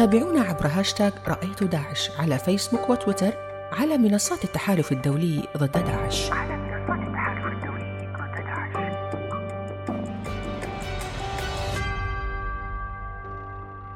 [0.00, 3.32] تابعونا عبر هاشتاغ رأيت داعش على فيسبوك وتويتر
[3.72, 6.30] على منصات التحالف الدولي ضد داعش.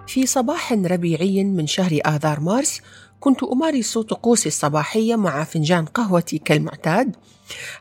[0.06, 2.82] في صباح ربيعي من شهر آذار مارس
[3.20, 7.16] كنت أمارس طقوسي الصباحية مع فنجان قهوتي كالمعتاد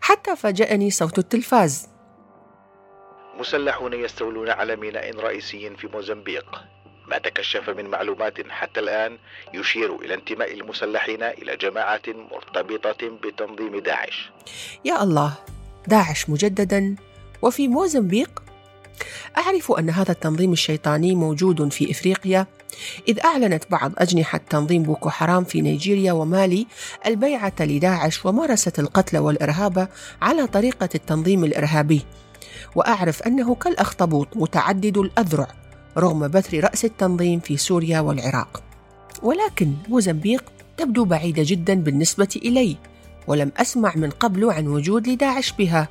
[0.02, 1.88] حتى فاجأني صوت التلفاز.
[3.40, 6.46] مسلحون يستولون على ميناء رئيسي في موزمبيق.
[7.14, 9.18] ما تكشف من معلومات حتى الآن
[9.54, 14.32] يشير إلى انتماء المسلحين إلى جماعة مرتبطة بتنظيم داعش.
[14.86, 15.34] يا الله
[15.88, 16.96] داعش مجددا
[17.42, 18.44] وفي موزمبيق؟
[19.38, 22.48] أعرف أن هذا التنظيم الشيطاني موجود في إفريقيا
[23.08, 26.68] إذ أعلنت بعض أجنحة تنظيم بوكو حرام في نيجيريا ومالي
[27.06, 29.88] البيعة لداعش ومارست القتل والإرهاب
[30.22, 32.06] على طريقة التنظيم الإرهابي.
[32.76, 35.63] وأعرف أنه كالأخطبوط متعدد الأذرع.
[35.98, 38.64] رغم بثر رأس التنظيم في سوريا والعراق.
[39.24, 40.44] ولكن موزمبيق
[40.78, 42.78] تبدو بعيدة جدا بالنسبة إلي
[43.28, 45.88] ولم أسمع من قبل عن وجود لداعش بها.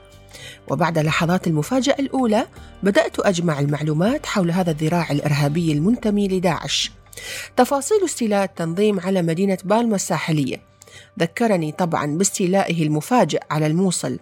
[0.69, 2.47] وبعد لحظات المفاجأة الأولى
[2.83, 6.93] بدأت أجمع المعلومات حول هذا الذراع الإرهابي المنتمي لداعش.
[7.57, 10.72] تفاصيل استيلاء التنظيم على مدينة بالما الساحلية
[11.21, 14.19] ذكرني طبعا باستيلائه المفاجئ على الموصل.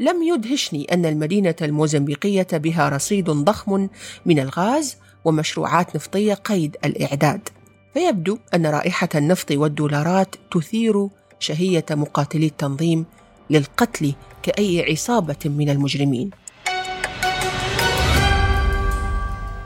[0.00, 3.88] لم يدهشني أن المدينة الموزمبيقية بها رصيد ضخم
[4.26, 7.48] من الغاز ومشروعات نفطية قيد الإعداد.
[7.94, 11.08] فيبدو أن رائحة النفط والدولارات تثير
[11.38, 13.04] شهية مقاتلي التنظيم
[13.50, 16.30] للقتل كأي عصابة من المجرمين.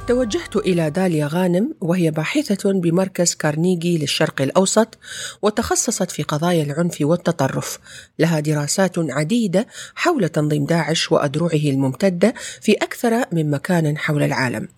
[0.08, 4.98] توجهت إلى داليا غانم وهي باحثة بمركز كارنيجي للشرق الأوسط
[5.42, 7.78] وتخصصت في قضايا العنف والتطرف.
[8.18, 14.68] لها دراسات عديدة حول تنظيم داعش وأدرعه الممتدة في أكثر من مكان حول العالم.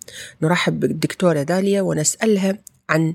[0.43, 2.59] نرحب بالدكتورة داليا ونسألها
[2.89, 3.15] عن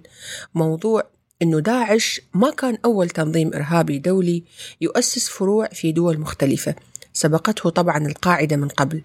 [0.54, 1.04] موضوع
[1.42, 4.44] أنه داعش ما كان أول تنظيم إرهابي دولي
[4.82, 6.76] يؤسس فروع في دول مختلفة.
[7.16, 9.02] سبقته طبعا القاعدة من قبل.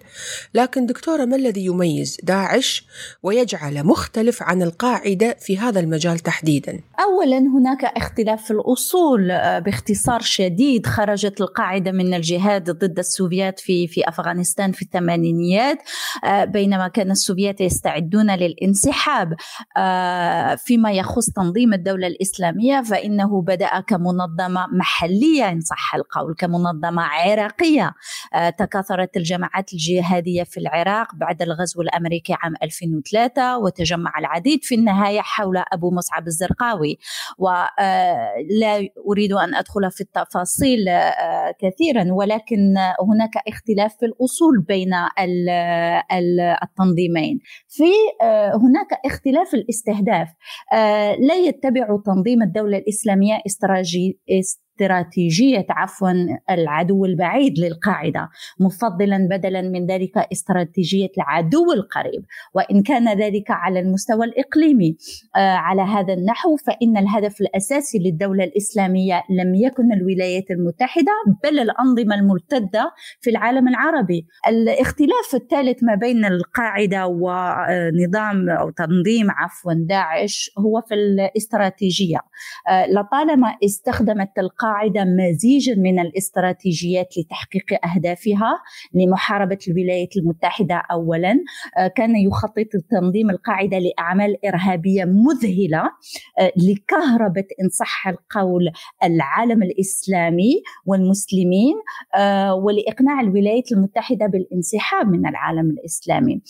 [0.54, 2.86] لكن دكتورة ما الذي يميز داعش
[3.22, 10.20] ويجعل مختلف عن القاعدة في هذا المجال تحديدا؟ أولا هناك اختلاف في الأصول آه، باختصار
[10.20, 10.86] شديد.
[10.86, 15.78] خرجت القاعدة من الجهاد ضد السوفيات في, في أفغانستان في الثمانينيات
[16.24, 19.34] آه، بينما كان السوفيات يستعدون للانسحاب
[19.76, 27.94] آه، فيما يخص تنظيم الدولة الإسلامية فإنه بدأ كمنظمة محلية إن صح القول كمنظمة عراقية.
[28.58, 35.62] تكاثرت الجماعات الجهادية في العراق بعد الغزو الأمريكي عام 2003 وتجمع العديد في النهاية حول
[35.72, 36.98] أبو مصعب الزرقاوي.
[37.38, 42.74] ولا آه، أريد أن أدخل في التفاصيل آه، كثيرا ولكن
[43.08, 44.90] هناك اختلاف في الأصول بين
[46.62, 47.38] التنظيمين.
[47.68, 47.90] في
[48.54, 50.28] هناك اختلاف الاستهداف.
[51.28, 54.12] لا يتبع تنظيم الدولة الإسلامية استراتيجية
[54.80, 56.12] استراتيجية عفوا
[56.50, 58.28] العدو البعيد للقاعدة.
[58.60, 62.24] مفضلا بدلا من ذلك استراتيجية العدو القريب.
[62.54, 64.96] وإن كان ذلك على المستوى الإقليمي
[65.36, 71.12] آه على هذا النحو فإن الهدف الأساسي للدولة الإسلامية لم يكن الولايات المتحدة
[71.44, 74.26] بل الأنظمة المرتدة في العالم العربي.
[74.48, 82.18] الاختلاف الثالث ما بين القاعدة ونظام أو تنظيم عفوا داعش هو في الاستراتيجية.
[82.68, 88.58] آه لطالما استخدمت القاعدة قاعدة مزيجا من الاستراتيجيات لتحقيق أهدافها
[88.94, 91.34] لمحاربة الولايات المتحدة أولا.
[91.78, 95.82] آه، كان يخطط تنظيم القاعدة لأعمال إرهابية مذهلة
[96.38, 98.70] آه، لكهربة إن صح القول
[99.04, 101.74] العالم الإسلامي والمسلمين
[102.16, 106.40] آه، ولإقناع الولايات المتحدة بالانسحاب من العالم الإسلامي.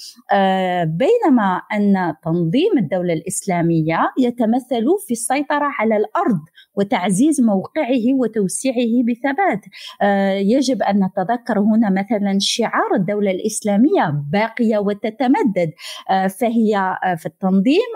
[0.85, 6.41] بينما أن تنظيم الدولة الإسلامية يتمثل في السيطرة على الأرض
[6.77, 9.61] وتعزيز موقعه وتوسيعه بثبات.
[10.03, 15.71] آه، يجب أن نتذكر هنا مثلا شعار الدولة الإسلامية باقية وتتمدد.
[16.11, 17.91] آه، فهي آه، في التنظيم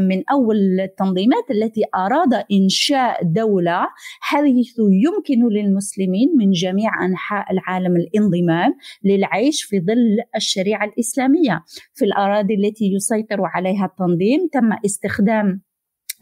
[0.00, 3.86] من أول التنظيمات التي أراد إنشاء دولة
[4.20, 8.74] حيث يمكن للمسلمين من جميع أنحاء العالم الانضمام
[9.04, 11.64] للعيش في ظل الشريعة الإسلامية.
[11.94, 15.65] في الأراضي التي يسيطر عليها التنظيم تم استخدام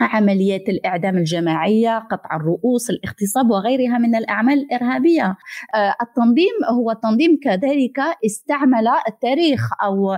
[0.01, 5.37] عمليات الإعدام الجماعية قطع الرؤوس الاغتصاب وغيرها من الأعمال الإرهابية.
[5.75, 10.17] آه، التنظيم هو تنظيم كذلك استعمل التاريخ أو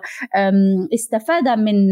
[0.95, 1.89] استفاد من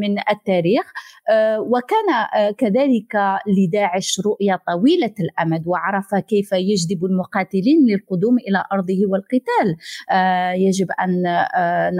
[0.00, 0.92] من التاريخ.
[1.30, 9.00] آه، وكان آه، كذلك لداعش رؤية طويلة الأمد وعرف كيف يجذب المقاتلين للقدوم إلى أرضه
[9.10, 9.76] والقتال.
[10.68, 11.22] يجب أن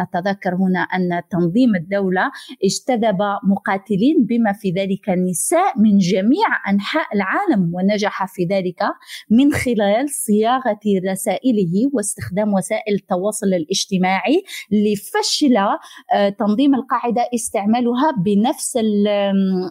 [0.02, 2.30] نتذكر هنا أن تنظيم الدولة
[2.64, 8.82] اجتذب مقاتلين بما في ذلك ذلك نساء من جميع أنحاء العالم ونجح في ذلك
[9.30, 10.80] من خلال صياغة
[11.10, 19.04] رسائله واستخدام وسائل التواصل الاجتماعي لفشل آه، تنظيم القاعدة استعمالها بنفس ال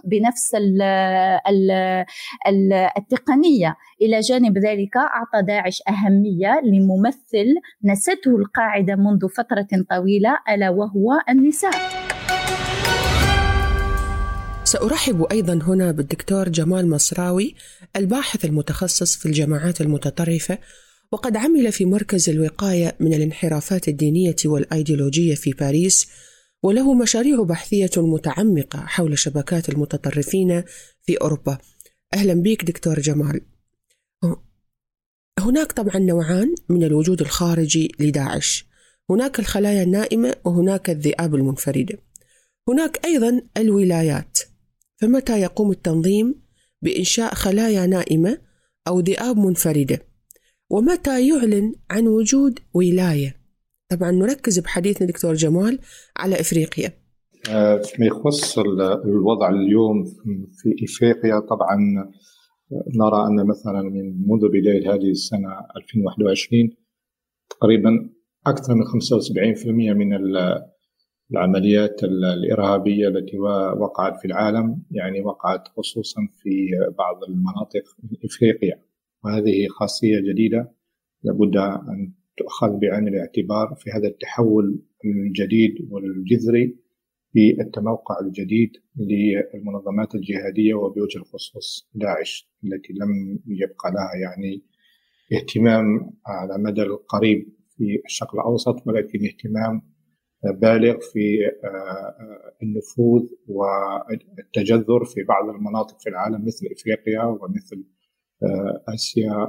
[0.05, 0.81] بنفس ال
[1.47, 1.71] ال
[2.47, 3.75] ال التقنية.
[4.01, 12.06] إلى جانب ذلك أعطى داعش أهمية لممثل نسته القاعدة منذ فترة طويلة ألا وهو النساء.
[14.67, 17.55] سأرحب أيضا هنا بالدكتور جمال مصراوي
[17.95, 20.57] الباحث المتخصص في الجماعات المتطرفة
[21.11, 26.07] وقد عمل في مركز الوقاية من الانحرافات الدينية والأيديولوجية في باريس
[26.63, 30.63] وله مشاريع بحثية متعمقة حول شبكات المتطرفين
[31.03, 31.57] في أوروبا.
[32.13, 33.41] أهلا بك دكتور جمال.
[35.39, 38.65] هناك طبعا نوعان من الوجود الخارجي لداعش.
[39.09, 41.99] هناك الخلايا النائمة وهناك الذئاب المنفردة
[42.69, 44.39] هناك أيضا الولايات.
[44.97, 46.41] فمتى يقوم التنظيم
[46.81, 48.37] بإنشاء خلايا نائمة
[48.87, 49.99] أو ذئاب منفردة؟
[50.69, 53.35] ومتى يعلن عن وجود ولاية؟
[53.89, 55.79] طبعا نركز بحديثنا دكتور جمال
[56.17, 56.91] على إفريقيا.
[57.49, 58.59] آه، فيما يخص
[59.05, 60.03] الوضع اليوم
[60.57, 61.77] في إفريقيا طبعا
[62.71, 66.69] نرى أن مثلا من منذ بداية هذه السنة 2021
[67.49, 68.09] تقريبا
[68.47, 70.13] أكثر من 75% من
[71.31, 73.39] العمليات الإرهابية التي
[73.79, 78.83] وقعت في العالم يعني وقعت خصوصا في بعض المناطق من إفريقيا.
[79.23, 80.71] وهذه خاصية جديدة
[81.23, 86.75] لابد أن تؤخذ بعين الاعتبار في هذا التحول الجديد والجذري
[87.33, 94.63] في التموقع الجديد للمنظمات الجهادية وبوجه الخصوص داعش التي لم يبقى لها يعني
[95.33, 99.81] اهتمام على مدى القريب في الشرق الأوسط ولكن اهتمام
[100.43, 107.85] بالغ في آه، آه، النفوذ والتجذر في بعض المناطق في العالم مثل إفريقيا ومثل
[108.43, 109.47] آه، آسيا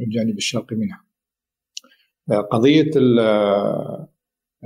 [0.00, 1.04] الجانب الشرقي منها.
[2.50, 2.90] قضية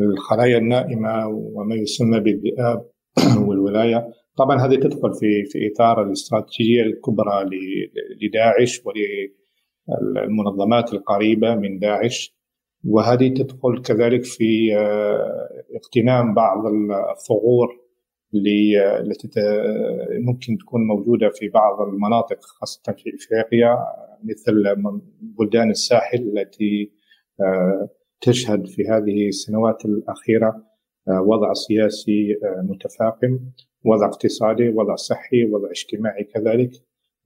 [0.01, 2.91] الخلايا النائمة وما يسمى بالذئاب
[3.47, 7.51] والولاية طبعا هذه تدخل في في إطار الاستراتيجية الكبرى
[8.23, 12.35] لداعش وللمنظمات القريبة من داعش
[12.87, 17.85] وهذه تدخل كذلك في آه، اغتنام بعض الثغور
[18.35, 19.29] اللي التي
[20.19, 23.77] ممكن تكون موجودة في بعض المناطق خاصة في إفريقيا
[24.25, 24.75] مثل
[25.21, 26.93] بلدان الساحل التي
[27.41, 27.89] آه،
[28.21, 30.65] تشهد في هذه السنوات الأخيرة
[31.09, 33.39] آه، وضع سياسي متفاقم
[33.85, 36.71] وضع اقتصادي وضع صحي وضع اجتماعي كذلك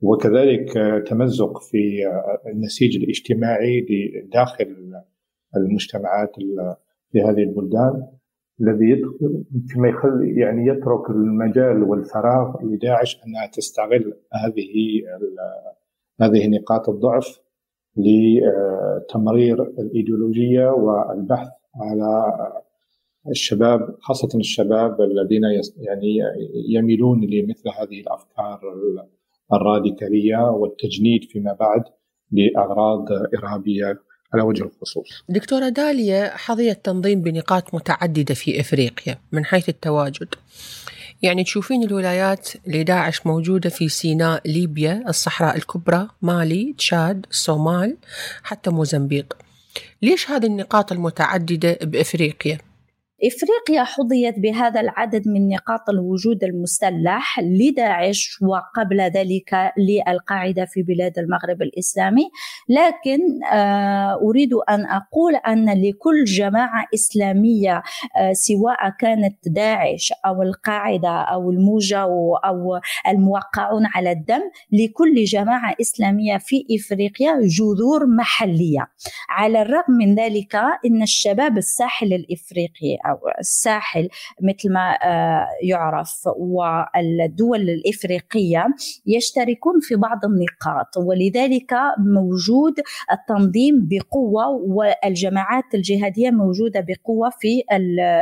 [0.00, 0.72] وكذلك
[1.06, 2.02] تمزق في
[2.46, 3.86] النسيج الاجتماعي
[4.32, 4.92] داخل
[5.56, 6.32] المجتمعات
[7.12, 8.06] في هذه البلدان
[8.60, 9.02] الذي
[9.68, 15.02] فيما يخلي يعني يترك المجال والفراغ لداعش أنها تستغل هذه
[16.20, 17.40] هذه نقاط الضعف
[17.96, 22.32] لتمرير الإيديولوجية والبحث على
[23.30, 25.42] الشباب خاصة الشباب الذين
[25.76, 26.18] يعني
[26.68, 28.60] يميلون لمثل هذه الأفكار
[29.52, 31.82] الراديكالية والتجنيد فيما بعد
[32.32, 33.06] لأغراض
[33.38, 33.98] إرهابية.
[34.34, 35.24] على وجه الخصوص.
[35.28, 40.28] دكتورة داليا حظي التنظيم بنقاط متعددة في إفريقيا من حيث التواجد.
[41.22, 47.96] يعني تشوفين الولايات لداعش موجودة في سيناء ليبيا الصحراء الكبرى مالي تشاد الصومال
[48.42, 49.36] حتى موزمبيق.
[50.02, 52.58] ليش هذه النقاط المتعددة بإفريقيا؟
[53.24, 61.62] إفريقيا حظيت بهذا العدد من نقاط الوجود المسلح لداعش وقبل ذلك للقاعدة في بلاد المغرب
[61.62, 62.30] الإسلامي.
[62.68, 67.82] لكن آه، أريد أن أقول أن لكل جماعة إسلامية
[68.16, 72.00] آه، سواء كانت داعش أو القاعدة أو الموجة
[72.44, 78.86] أو الموقعون على الدم لكل جماعة إسلامية في إفريقيا جذور محلية.
[79.28, 80.56] على الرغم من ذلك
[80.86, 82.12] إن الشباب الساحل
[83.08, 84.08] الافريقي الساحل
[84.42, 84.96] مثل ما
[85.62, 86.28] يعرف.
[86.38, 88.66] والدول الإفريقية
[89.06, 92.74] يشتركون في بعض النقاط ولذلك موجود
[93.12, 97.62] التنظيم بقوة والجماعات الجهادية موجودة بقوة في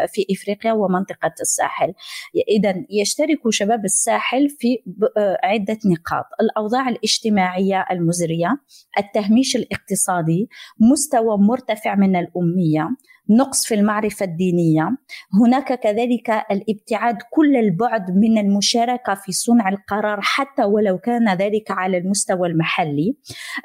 [0.09, 1.93] في إفريقيا ومنطقة الساحل.
[2.49, 4.79] إذا يشترك شباب الساحل في
[5.45, 6.25] عدة نقاط.
[6.41, 8.59] الأوضاع الاجتماعية المزرية
[8.99, 10.49] التهميش الاقتصادي
[10.81, 12.89] مستوى مرتفع من الأمية
[13.31, 14.97] نقص في المعرفة الدينية.
[15.43, 21.99] هناك كذلك الابتعاد كل البعد من المشاركة في صنع القرار حتى ولو كان ذلك على
[21.99, 23.17] المستوى المحلي.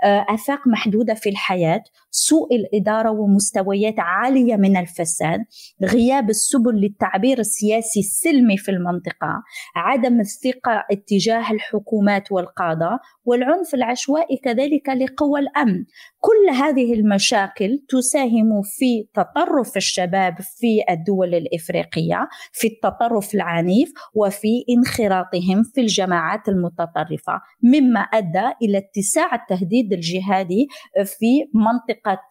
[0.03, 5.39] آه، آفاق محدودة في الحياة سوء الإدارة ومستويات عالية من الفساد
[5.83, 9.43] غياب السبل للتعبير السياسي السلمي في المنطقة
[9.75, 15.85] عدم الثقة اتجاه الحكومات والقادة والعنف العشوائي كذلك لقوى الأمن.
[16.21, 25.63] كل هذه المشاكل تساهم في تطرف الشباب في الدول الإفريقية في التطرف العنيف وفي انخراطهم
[25.63, 30.67] في الجماعات المتطرفة مما أدى إلى اتساع التهديد الجهادي
[31.05, 32.21] في منطقة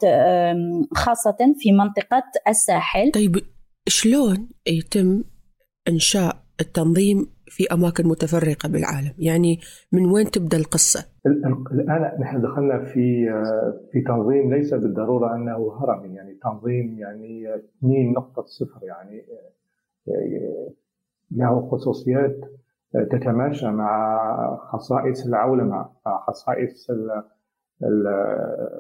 [0.95, 3.11] خاصة في منطقة الساحل.
[3.11, 3.37] طيب
[3.89, 5.25] شلون يتم
[5.89, 9.15] إنشاء التنظيم في أماكن متفرقة بالعالم.
[9.19, 9.59] يعني
[9.93, 13.27] من وين تبدأ القصة؟ الآن نحن دخلنا في
[13.93, 17.47] في تنظيم ليس بالضرورة أنه هرمي يعني تنظيم يعني
[17.83, 19.27] 2.0 يعني
[21.31, 22.37] له خصوصيات
[23.11, 26.91] تتماشى مع خصائص العولمة مع خصائص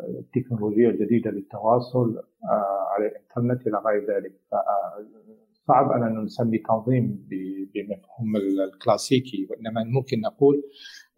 [0.08, 2.22] التكنولوجيا الجديدة للتواصل
[2.90, 4.32] على الإنترنت إلى غير ذلك.
[5.68, 7.26] صعب أن نسمي تنظيم
[7.74, 10.62] بمفهوم الكلاسيكي وإنما ممكن نقول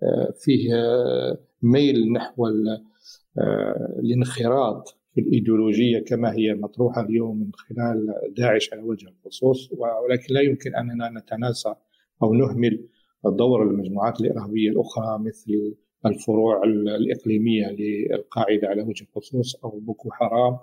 [0.03, 8.15] آه، فيه آه، ميل نحو آه، الانخراط في الإيديولوجية كما هي مطروحة اليوم من خلال
[8.37, 9.73] داعش على وجه الخصوص.
[9.73, 11.75] ولكن لا يمكن أننا نتناسى
[12.23, 12.89] أو نهمل
[13.25, 15.75] دور المجموعات الإرهابية الأخرى مثل
[16.07, 20.59] الفروع الإقليمية للقاعدة على وجه الخصوص أو بوكو حرام.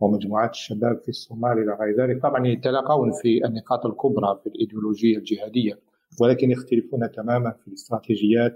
[0.00, 5.78] ومجموعات الشباب في الصومال إلى غير ذلك طبعا يتلاقون في النقاط الكبرى في الإيديولوجية الجهادية
[6.20, 8.54] ولكن يختلفون تماما في الاستراتيجيات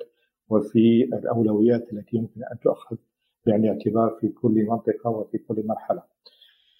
[0.48, 2.96] وفي الأولويات التي يمكن أن تؤخذ
[3.46, 6.02] بعين الاعتبار في كل منطقة وفي كل مرحلة.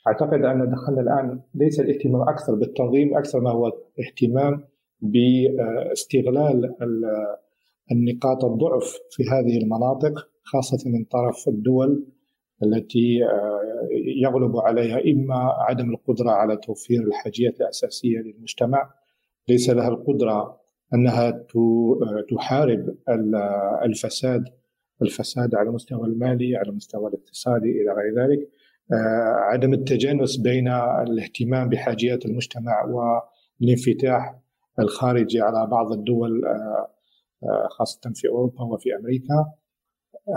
[0.06, 4.64] أعتقد أن دخلنا الآن ليس الاهتمام أكثر بالتنظيم أكثر ما هو اهتمام
[5.00, 6.75] باستغلال
[7.92, 12.04] النقاط الضعف في هذه المناطق خاصة من طرف الدول
[12.63, 13.89] التي آه،
[14.23, 15.35] يغلب عليها إما
[15.69, 18.91] عدم القدرة على توفير الحاجيات الأساسية للمجتمع
[19.49, 20.61] ليس لها القدرة
[20.95, 22.97] أنها آه، تحارب
[23.85, 24.45] الفساد
[25.03, 28.49] الفساد على المستوى المالي على المستوى الاقتصادي إلى غير ذلك
[28.93, 30.69] آه، عدم التجانس بين
[31.09, 34.39] الاهتمام بحاجيات المجتمع والانفتاح
[34.79, 36.43] الخارجي على بعض الدول
[37.71, 39.47] خاصة في أوروبا وفي أمريكا.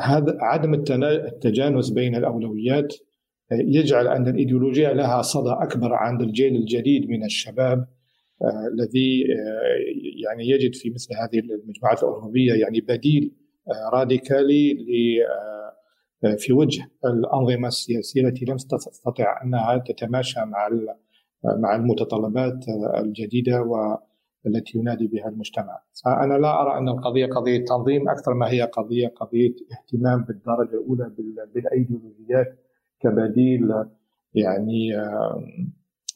[0.01, 2.94] هذا عدم التجانس بين الأولويات
[3.51, 7.88] يجعل أن الايديولوجيا لها صدى أكبر عند الجيل الجديد من الشباب
[8.41, 13.32] آه، الذي آه، يعني يجد في مثل هذه المجموعات الأوروبية يعني بديل
[13.67, 14.77] آه، راديكالي
[16.38, 20.70] في وجه الأنظمة السياسية التي لم تستطع أنها تتماشى مع
[21.44, 22.65] مع المتطلبات
[22.98, 23.62] الجديدة
[24.48, 29.08] التي ينادي بها المجتمع أنا لا أرى أن القضية قضية تنظيم أكثر ما هي قضية
[29.08, 31.12] قضية اهتمام بالدرجة الأولى
[31.56, 32.48] بالأيديولوجيات
[33.00, 33.74] كبديل
[34.34, 34.89] يعني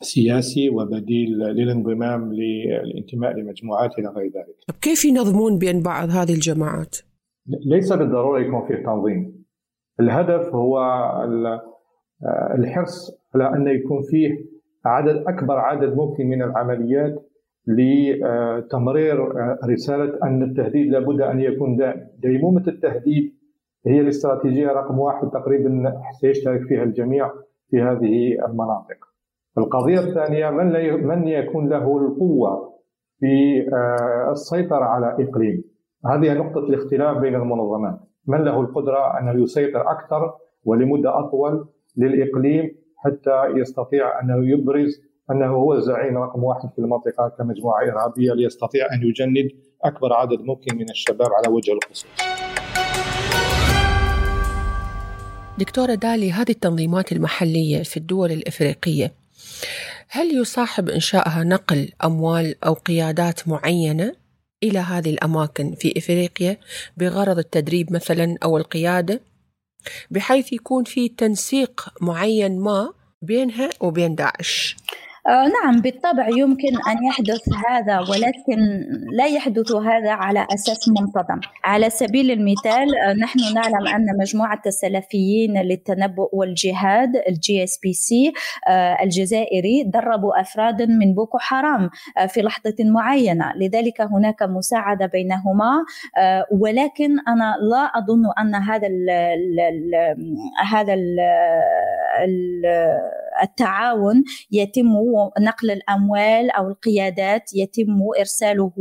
[0.01, 4.55] سياسي وبديل للانضمام للانتماء لمجموعات إلى غير ذلك.
[4.67, 6.97] طب كيف ينظمون بين بعض هذه الجماعات؟
[7.65, 9.45] ليس بالضرورة يكون فيه تنظيم.
[9.99, 10.79] الهدف هو
[12.57, 14.51] الحرص على أن يكون فيه
[14.85, 17.30] عدد أكبر عدد ممكن من العمليات
[17.67, 19.17] لتمرير
[19.69, 22.07] رسالة أن التهديد لابد أن يكون دائم.
[22.19, 23.33] ديمومة التهديد
[23.87, 27.31] هي الاستراتيجية رقم واحد تقريبا سيشترك فيها الجميع
[27.69, 28.97] في هذه المناطق.
[29.57, 30.67] القضية الثانية من,
[31.07, 32.71] من يكون له القوة
[33.19, 35.63] في آه، السيطرة على إقليم؟
[36.05, 37.99] هذه نقطة الاختلاف بين المنظمات.
[38.27, 40.33] من له القدرة أن يسيطر أكثر
[40.65, 47.83] ولمدة أطول للإقليم حتى يستطيع أنه يبرز أنه هو الزعيم رقم واحد في المنطقة كمجموعة
[47.83, 49.49] إرهابية ليستطيع أن يجند
[49.83, 52.05] أكبر عدد ممكن من الشباب على وجه الخصوص.
[55.57, 59.11] دكتورة دالي هذه التنظيمات المحلية في الدول الإفريقية
[60.09, 64.13] هل يصاحب انشائها نقل أموال أو قيادات معينة
[64.63, 66.57] إلى هذه الأماكن في إفريقيا
[66.97, 69.21] بغرض التدريب مثلا أو القيادة
[70.11, 74.75] بحيث يكون في تنسيق معين ما بينها وبين داعش
[75.27, 78.59] نعم بالطبع يمكن أن يحدث هذا ولكن
[79.13, 81.39] لا يحدث هذا على أساس منتظم.
[81.63, 88.33] على سبيل المثال آه نحن نعلم أن مجموعة السلفيين للتنبؤ والجهاد ال GSPC
[89.03, 93.53] الجزائري دربوا أفرادا من بوكو حرام آه في لحظة معينة.
[93.55, 95.85] لذلك هناك مساعدة بينهما
[96.17, 100.15] آه ولكن أنا لا أظن أن هذا ال ال
[100.71, 101.19] هذا ال
[103.43, 104.95] التعاون يتم
[105.39, 108.71] نقل الأموال أو القيادات يتم إرساله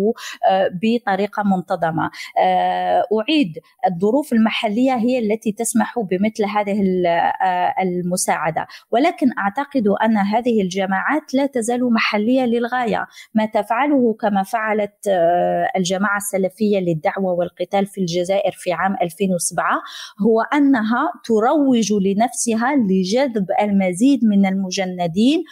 [0.51, 2.11] آه، بطريقة منتظمة.
[2.39, 8.67] آه، أعيد الظروف المحلية هي التي تسمح بمثل هذه آه، المساعدة.
[8.91, 13.07] ولكن أعتقد أن هذه الجماعات لا تزال محلية للغاية.
[13.35, 15.09] ما تفعله كما فعلت
[15.77, 19.65] الجماعة السلفية للدعوة والقتال في الجزائر في عام 2007
[20.27, 25.45] هو أنها تروج لنفسها لجذب المزيد من المجندين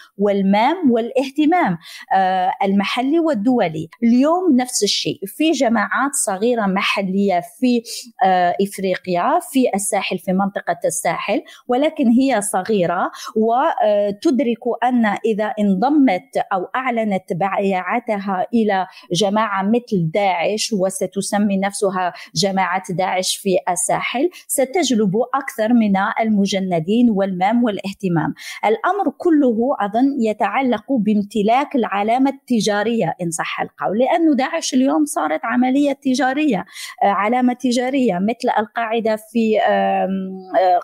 [0.69, 1.79] والمام والاهتمام
[2.15, 3.89] آه، المحلي والدولي.
[4.03, 5.21] اليوم نفس الشيء.
[5.27, 7.83] في جماعات صغيرة محلية في
[8.25, 16.65] آه، إفريقيا في الساحل في منطقة الساحل ولكن هي صغيرة وتدرك أن إذا انضمت أو
[16.77, 25.93] أعلنت بيعتها إلى جماعة مثل داعش وستسمي نفسها جماعة داعش في الساحل ستجلب أكثر من
[26.21, 28.35] المجندين والمام والاهتمام.
[28.65, 30.58] الأمر كله أظن يتعلق
[30.91, 36.65] بامتلاك العلامة التجارية إن صح القول لأن داعش اليوم صارت عملية تجارية
[37.03, 40.09] آه، علامة تجارية مثل القاعدة في آه،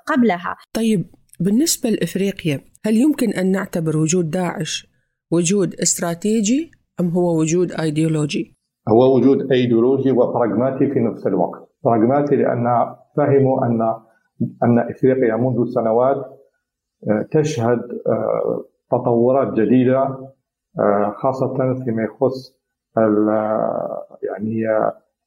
[0.06, 1.06] قبلها طيب
[1.40, 4.86] بالنسبة لإفريقيا هل يمكن أن نعتبر وجود داعش
[5.30, 8.56] وجود استراتيجي أم هو وجود أيديولوجي؟
[8.88, 12.66] هو وجود أيديولوجي وبراغماتي في نفس الوقت براغماتي لأن
[13.16, 13.80] فهموا أن
[14.62, 16.44] أن إفريقيا منذ سنوات
[17.30, 20.18] تشهد آه، تطورات جديدة
[20.78, 22.64] آه، خاصة فيما يخص
[24.22, 24.62] يعني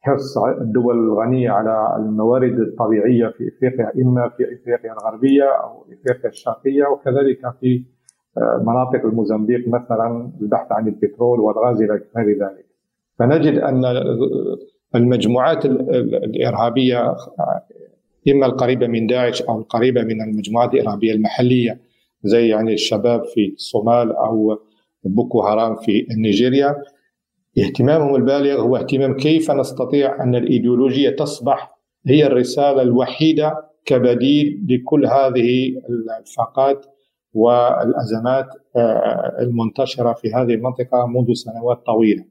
[0.01, 6.85] حرص الدول الغنية على الموارد الطبيعية في إفريقيا إما في إفريقيا الغربية أو إفريقيا الشرقية
[6.85, 7.83] وكذلك في
[8.37, 12.65] آه، مناطق الموزمبيق مثلا البحث عن البترول والغاز إلى غير ذلك.
[13.19, 13.85] فنجد أن
[14.95, 17.15] المجموعات الإرهابية
[18.29, 21.79] إما القريبة من داعش أو القريبة من المجموعات الإرهابية المحلية
[22.27, 24.59] زي يعني الشباب في الصومال أو
[25.03, 26.75] بوكو هرام في نيجيريا
[27.59, 33.53] اهتمامهم البالغ هو اهتمام كيف نستطيع أن الإيديولوجية تصبح هي الرسالة الوحيدة
[33.85, 35.73] كبديل لكل هذه
[36.19, 36.85] الفاقات
[37.33, 42.25] والأزمات آه، المنتشرة في هذه المنطقة منذ سنوات طويلة.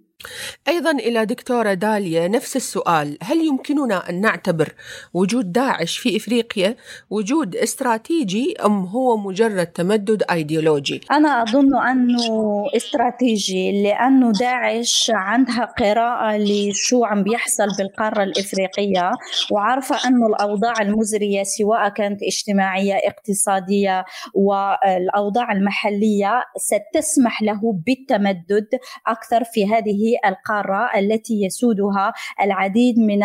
[0.68, 3.18] أيضا إلى دكتورة داليا نفس السؤال.
[3.22, 4.74] هل يمكننا أن نعتبر
[5.14, 6.76] وجود داعش في إفريقيا؟
[7.10, 16.36] وجود استراتيجي أم هو مجرد تمدد أيديولوجي؟ أنا أظن أنه استراتيجي لأنه داعش عندها قراءة
[16.36, 19.10] لشو عم بيحصل بالقارة الإفريقية.
[19.50, 28.68] وعارفة أنه الأوضاع المزرية سواء كانت اجتماعية اقتصادية والأوضاع المحلية ستسمح له بالتمدد
[29.06, 33.20] أكثر في هذه القارة التي يسودها العديد من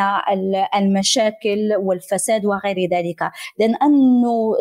[0.75, 3.31] المشاكل والفساد وغير ذلك.
[3.59, 4.53] لأن انه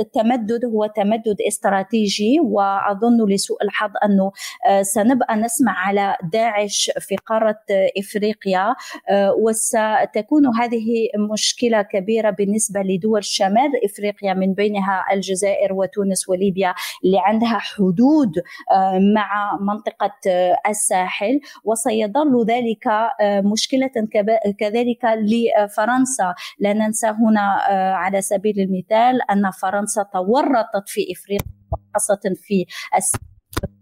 [0.00, 4.32] التمدد هو تمدد استراتيجي وأظن لسوء الحظ انه
[4.66, 7.58] آه، سنبقى نسمع على داعش في قارة
[7.98, 8.74] إفريقيا
[9.10, 17.18] آه، وستكون هذه مشكلة كبيرة بالنسبة لدول شمال إفريقيا من بينها الجزائر وتونس وليبيا اللي
[17.18, 18.32] عندها حدود
[18.72, 20.14] آه، مع منطقة
[20.68, 21.40] الساحل.
[21.64, 22.86] وسيظل ذلك
[23.20, 23.90] آه، مشكلة
[24.58, 26.34] كذلك لفرنسا.
[26.58, 31.48] لا ننسى هنا آه، على سبيل المثال أن فرنسا تورطت في إفريقيا
[31.94, 32.66] خاصة في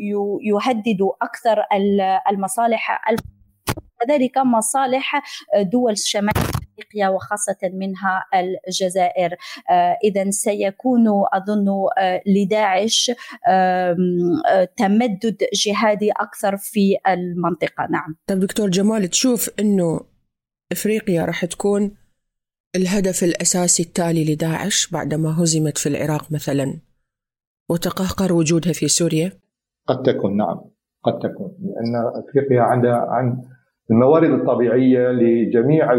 [1.21, 1.63] أكثر
[2.29, 3.01] المصالح
[3.99, 5.21] كذلك مصالح
[5.71, 6.33] دول شمال
[6.77, 9.35] إفريقيا وخاصة منها الجزائر.
[9.69, 13.11] آه، إذا سيكون أظن آه، لداعش
[13.47, 13.95] آه،
[14.77, 17.87] تمدد جهادي أكثر في المنطقة.
[17.89, 18.15] نعم.
[18.27, 20.01] طيب دكتور جمال تشوف إنه
[20.71, 21.95] إفريقيا راح تكون
[22.75, 26.79] الهدف الأساسي التالي لداعش بعدما هزمت في العراق مثلا
[27.69, 29.31] وتقهقر وجودها في سوريا؟
[29.87, 30.61] قد تكون نعم.
[31.03, 31.57] قد تكون.
[31.59, 33.41] لأن إفريقيا عندها عن
[33.91, 35.93] الموارد الطبيعية لجميع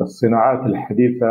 [0.00, 1.26] الصناعات الحديثة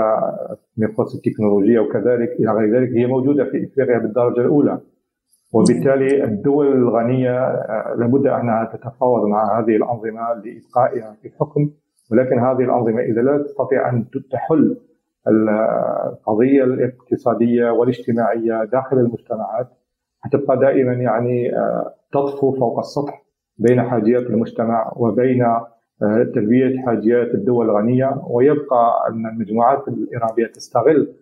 [0.97, 4.79] خصوص التكنولوجيا وكذلك إلى غير ذلك هي موجودة في إفريقيا بالدرجة الأولى.
[5.53, 11.69] وبالتالي الدول الغنية آه، لابد أنها تتفاوض مع هذه الأنظمة لإبقائها في الحكم
[12.11, 14.77] ولكن هذه الأنظمة إذا لا تستطيع أن تحل
[15.27, 19.67] القضية الاقتصادية والاجتماعية داخل المجتمعات
[20.21, 23.25] حتبقى دائما يعني آه، تطفو فوق السطح
[23.57, 25.45] بين حاجيات المجتمع وبين
[26.03, 31.13] آه، تلبية حاجيات الدول الغنية ويبقى أن المجموعات الإرهابية تستغل